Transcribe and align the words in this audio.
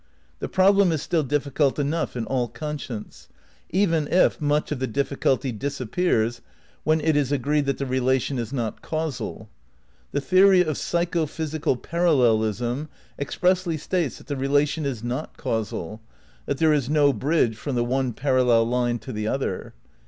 The 0.39 0.49
problem 0.49 0.91
is 0.91 0.99
still 1.03 1.21
difficult 1.21 1.77
enough 1.77 2.15
in 2.15 2.25
all 2.25 2.47
conscience, 2.47 3.29
even 3.69 4.07
if 4.07 4.41
much 4.41 4.71
of 4.71 4.79
the 4.79 4.87
difficulty 4.87 5.51
disappears 5.51 6.41
when 6.83 6.99
it 7.01 7.15
is 7.15 7.31
agreed 7.31 7.67
that 7.67 7.77
the 7.77 7.85
relation 7.85 8.39
is 8.39 8.51
not 8.51 8.81
causal. 8.81 9.47
The 10.11 10.19
theory 10.19 10.61
of 10.61 10.79
psycho 10.79 11.27
physical 11.27 11.77
parallelism 11.77 12.89
expressly 13.19 13.77
states 13.77 14.17
that 14.17 14.25
the 14.25 14.35
relation 14.35 14.87
is 14.87 15.03
not 15.03 15.37
causal, 15.37 16.01
that 16.47 16.57
there 16.57 16.73
is 16.73 16.89
no 16.89 17.13
bridge 17.13 17.55
from 17.55 17.75
one 17.75 18.11
parallel 18.13 18.65
line 18.65 18.97
to 18.97 19.13
the 19.13 19.27
other. 19.27 19.75